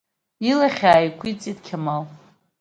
[0.49, 2.03] Илахь ааиқәиҵеит Қьамал.